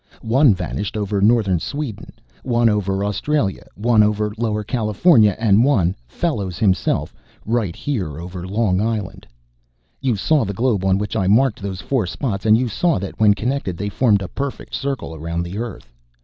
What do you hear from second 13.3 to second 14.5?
connected they formed a